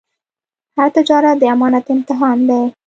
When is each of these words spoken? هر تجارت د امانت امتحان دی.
هر 0.77 0.89
تجارت 0.95 1.35
د 1.39 1.43
امانت 1.53 1.85
امتحان 1.95 2.37
دی. 2.49 2.61